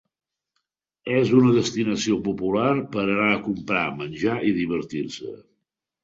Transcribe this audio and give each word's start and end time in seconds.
És 1.17 1.33
una 1.39 1.51
destinació 1.57 2.15
popular 2.27 2.71
per 2.95 3.03
anar 3.03 3.27
a 3.33 3.41
comprar, 3.49 3.83
menjar 3.99 4.39
i 4.49 4.55
divertir-se. 4.61 5.35